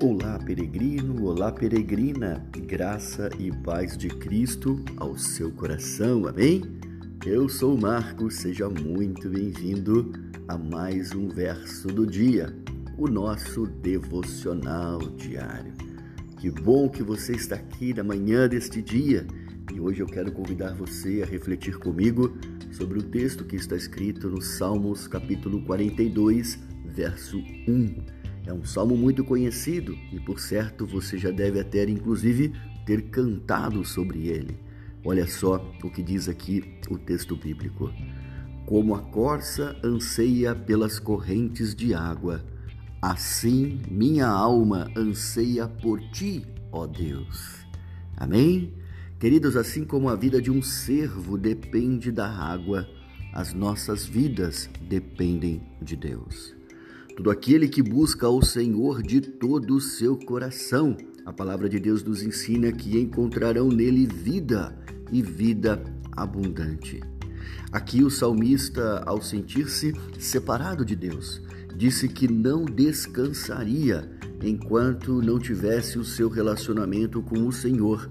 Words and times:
Olá, 0.00 0.38
peregrino, 0.38 1.24
olá, 1.24 1.50
peregrina, 1.50 2.46
graça 2.68 3.28
e 3.36 3.50
paz 3.50 3.98
de 3.98 4.06
Cristo 4.06 4.80
ao 4.96 5.18
seu 5.18 5.50
coração, 5.50 6.28
amém? 6.28 6.62
Eu 7.26 7.48
sou 7.48 7.74
o 7.74 7.80
Marcos, 7.80 8.36
seja 8.36 8.70
muito 8.70 9.28
bem-vindo 9.28 10.12
a 10.46 10.56
mais 10.56 11.12
um 11.12 11.28
verso 11.28 11.88
do 11.88 12.06
dia, 12.06 12.56
o 12.96 13.08
nosso 13.08 13.66
devocional 13.66 15.00
diário. 15.16 15.72
Que 16.38 16.48
bom 16.48 16.88
que 16.88 17.02
você 17.02 17.32
está 17.32 17.56
aqui 17.56 17.92
na 17.92 18.04
manhã 18.04 18.48
deste 18.48 18.80
dia 18.80 19.26
e 19.74 19.80
hoje 19.80 19.98
eu 19.98 20.06
quero 20.06 20.30
convidar 20.30 20.74
você 20.74 21.24
a 21.24 21.26
refletir 21.26 21.76
comigo 21.76 22.38
sobre 22.70 23.00
o 23.00 23.02
texto 23.02 23.44
que 23.44 23.56
está 23.56 23.74
escrito 23.74 24.28
no 24.28 24.40
Salmos 24.40 25.08
capítulo 25.08 25.60
42, 25.64 26.56
verso 26.84 27.36
1 27.66 28.17
é 28.48 28.52
um 28.52 28.64
salmo 28.64 28.96
muito 28.96 29.22
conhecido 29.22 29.94
e, 30.10 30.18
por 30.18 30.40
certo, 30.40 30.86
você 30.86 31.18
já 31.18 31.30
deve 31.30 31.60
até, 31.60 31.84
inclusive, 31.84 32.50
ter 32.86 33.02
cantado 33.10 33.84
sobre 33.84 34.26
ele. 34.28 34.58
Olha 35.04 35.26
só 35.26 35.56
o 35.84 35.90
que 35.90 36.02
diz 36.02 36.30
aqui 36.30 36.78
o 36.88 36.96
texto 36.96 37.36
bíblico. 37.36 37.92
Como 38.64 38.94
a 38.94 39.02
corça 39.02 39.76
anseia 39.84 40.54
pelas 40.54 40.98
correntes 40.98 41.74
de 41.74 41.92
água, 41.92 42.42
assim 43.02 43.82
minha 43.90 44.26
alma 44.26 44.90
anseia 44.96 45.68
por 45.68 46.00
ti, 46.10 46.46
ó 46.72 46.86
Deus. 46.86 47.66
Amém? 48.16 48.72
Queridos, 49.20 49.56
assim 49.56 49.84
como 49.84 50.08
a 50.08 50.16
vida 50.16 50.40
de 50.40 50.50
um 50.50 50.62
servo 50.62 51.36
depende 51.36 52.10
da 52.10 52.26
água, 52.26 52.88
as 53.34 53.52
nossas 53.52 54.06
vidas 54.06 54.70
dependem 54.88 55.60
de 55.82 55.96
Deus. 55.96 56.57
Todo 57.18 57.32
aquele 57.32 57.66
que 57.66 57.82
busca 57.82 58.28
ao 58.28 58.40
Senhor 58.40 59.02
de 59.02 59.20
todo 59.20 59.74
o 59.74 59.80
seu 59.80 60.16
coração, 60.16 60.96
a 61.26 61.32
palavra 61.32 61.68
de 61.68 61.80
Deus 61.80 62.04
nos 62.04 62.22
ensina 62.22 62.70
que 62.70 62.96
encontrarão 62.96 63.66
nele 63.70 64.06
vida 64.06 64.72
e 65.10 65.20
vida 65.20 65.82
abundante. 66.12 67.00
Aqui 67.72 68.04
o 68.04 68.08
salmista, 68.08 69.02
ao 69.04 69.20
sentir-se 69.20 69.92
separado 70.16 70.84
de 70.84 70.94
Deus, 70.94 71.42
disse 71.76 72.08
que 72.08 72.28
não 72.28 72.64
descansaria 72.64 74.08
enquanto 74.40 75.20
não 75.20 75.40
tivesse 75.40 75.98
o 75.98 76.04
seu 76.04 76.28
relacionamento 76.28 77.20
com 77.20 77.48
o 77.48 77.52
Senhor 77.52 78.08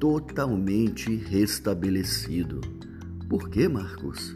totalmente 0.00 1.14
restabelecido. 1.14 2.62
Por 3.28 3.50
que, 3.50 3.68
Marcos? 3.68 4.34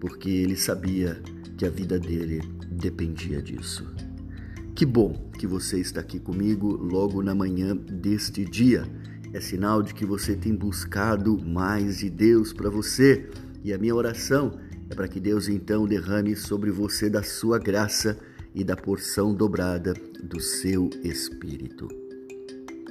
Porque 0.00 0.30
ele 0.30 0.56
sabia 0.56 1.20
que 1.58 1.66
a 1.66 1.70
vida 1.70 1.98
dele 1.98 2.40
dependia 2.78 3.42
disso. 3.42 3.86
Que 4.74 4.86
bom 4.86 5.12
que 5.38 5.46
você 5.46 5.80
está 5.80 6.00
aqui 6.00 6.20
comigo 6.20 6.68
logo 6.68 7.22
na 7.22 7.34
manhã 7.34 7.76
deste 7.76 8.44
dia. 8.44 8.84
É 9.32 9.40
sinal 9.40 9.82
de 9.82 9.92
que 9.92 10.06
você 10.06 10.36
tem 10.36 10.54
buscado 10.54 11.36
mais 11.44 11.98
de 11.98 12.08
Deus 12.08 12.52
para 12.52 12.70
você. 12.70 13.28
E 13.64 13.72
a 13.72 13.78
minha 13.78 13.94
oração 13.94 14.52
é 14.88 14.94
para 14.94 15.08
que 15.08 15.20
Deus 15.20 15.48
então 15.48 15.86
derrame 15.86 16.36
sobre 16.36 16.70
você 16.70 17.10
da 17.10 17.22
sua 17.22 17.58
graça 17.58 18.16
e 18.54 18.64
da 18.64 18.76
porção 18.76 19.34
dobrada 19.34 19.94
do 20.22 20.40
seu 20.40 20.88
espírito. 21.02 21.88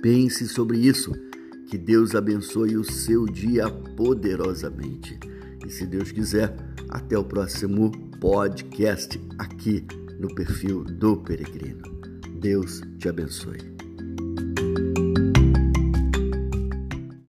Pense 0.02 0.48
sobre 0.48 0.78
isso. 0.78 1.12
Que 1.68 1.78
Deus 1.78 2.16
abençoe 2.16 2.78
o 2.78 2.84
seu 2.84 3.26
dia 3.26 3.70
poderosamente. 3.70 5.20
E 5.66 5.70
se 5.70 5.86
Deus 5.86 6.12
quiser, 6.12 6.56
até 6.90 7.18
o 7.18 7.26
próximo 7.26 7.92
podcast 8.22 9.20
aqui 9.38 9.86
no 10.18 10.34
perfil 10.34 10.86
do 10.86 11.18
Peregrino. 11.18 11.84
Deus 12.40 12.82
te 12.98 13.10
abençoe. 13.10 13.77